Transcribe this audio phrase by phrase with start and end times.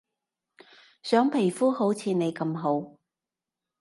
[1.03, 2.97] 想皮膚好似你咁好